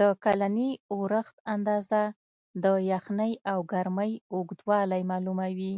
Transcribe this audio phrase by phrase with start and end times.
[0.00, 2.02] د کلني اورښت اندازه،
[2.64, 5.74] د یخنۍ او ګرمۍ اوږدوالی معلوموي.